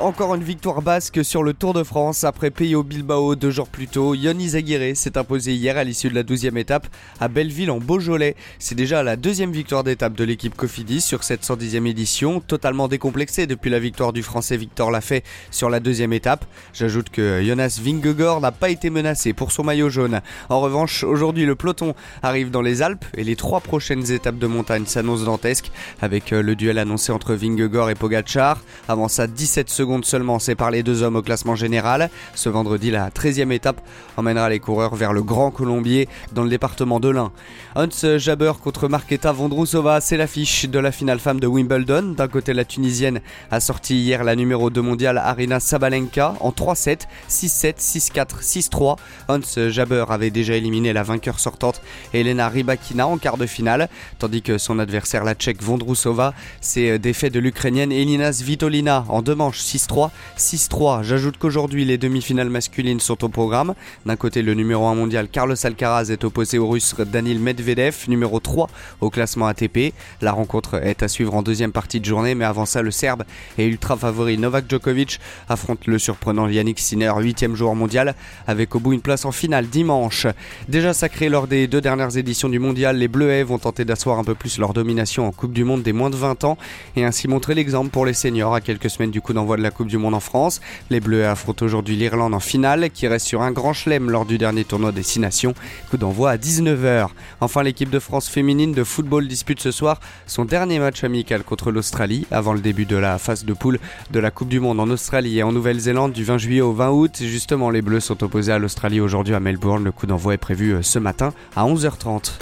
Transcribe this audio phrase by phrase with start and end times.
[0.00, 3.86] Encore une victoire basque sur le Tour de France après Peyo Bilbao deux jours plus
[3.86, 4.14] tôt.
[4.14, 6.88] Yoni Zaguirre s'est imposé hier à l'issue de la 12e étape
[7.20, 8.34] à Belleville en Beaujolais.
[8.58, 13.46] C'est déjà la deuxième victoire d'étape de l'équipe Cofidis sur cette 110e édition, totalement décomplexée
[13.46, 16.44] depuis la victoire du Français Victor Lafay sur la deuxième étape.
[16.72, 20.22] J'ajoute que Jonas Vingegaard n'a pas été menacé pour son maillot jaune.
[20.48, 24.48] En revanche, aujourd'hui le peloton arrive dans les Alpes et les trois prochaines étapes de
[24.48, 25.70] montagne s'annoncent dantesques
[26.02, 28.60] avec euh, le duel annoncé entre Vingegaard et Pogacar.
[28.88, 32.10] Avant ça, 17 secondes seulement séparent les deux hommes au classement général.
[32.34, 33.80] Ce vendredi, la 13e étape
[34.16, 37.32] emmènera les coureurs vers le Grand Colombier dans le département de l'Ain.
[37.76, 42.14] Hans Jaber contre Marketa Vondrousova, c'est l'affiche de la finale femme de Wimbledon.
[42.16, 43.20] D'un côté, la Tunisienne
[43.50, 48.96] a sorti hier la numéro 2 mondiale Arina Sabalenka en 3-7, 6-7, 6-4, 6-3.
[49.28, 51.80] Hans Jaber avait déjà éliminé la vainqueur sortante
[52.12, 53.88] Elena Rybakina en quart de finale,
[54.18, 59.34] tandis que son adversaire la tchèque Vondrousova s'est défait de l'ukrainienne Elina Svitolina en deux
[59.34, 61.02] manches 6-3, 6-3.
[61.02, 63.74] J'ajoute qu'aujourd'hui les demi-finales masculines sont au programme.
[64.06, 68.38] D'un côté, le numéro 1 mondial Carlos Alcaraz est opposé au russe Danil Medvedev, numéro
[68.38, 68.68] 3
[69.00, 69.92] au classement ATP.
[70.20, 73.24] La rencontre est à suivre en deuxième partie de journée, mais avant ça, le Serbe
[73.58, 78.14] et ultra favori Novak Djokovic affrontent le surprenant Yannick Sinner, 8 joueur mondial,
[78.46, 80.26] avec au bout une place en finale dimanche.
[80.68, 84.24] Déjà sacré lors des deux dernières éditions du mondial, les Bleuets vont tenter d'asseoir un
[84.24, 86.58] peu plus leur domination en Coupe du Monde des moins de 20 ans
[86.96, 89.63] et ainsi montrer l'exemple pour les seniors à quelques semaines du coup d'envoi de la
[89.70, 90.60] Coupe du Monde en France.
[90.90, 94.38] Les Bleus affrontent aujourd'hui l'Irlande en finale, qui reste sur un grand chelem lors du
[94.38, 95.54] dernier tournoi des 6 nations.
[95.90, 97.08] Coup d'envoi à 19h.
[97.40, 101.70] Enfin, l'équipe de France féminine de football dispute ce soir son dernier match amical contre
[101.70, 103.78] l'Australie, avant le début de la phase de poule
[104.10, 106.90] de la Coupe du Monde en Australie et en Nouvelle-Zélande du 20 juillet au 20
[106.90, 107.16] août.
[107.20, 109.84] Justement, les Bleus sont opposés à l'Australie aujourd'hui à Melbourne.
[109.84, 112.32] Le coup d'envoi est prévu euh, ce matin à 11h30.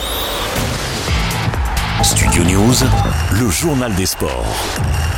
[2.02, 2.74] Studio News,
[3.38, 5.11] le journal des sports.